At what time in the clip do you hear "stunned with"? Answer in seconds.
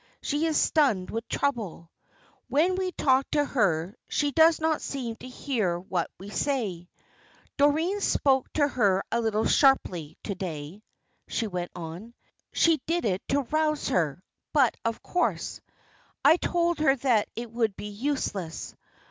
0.57-1.27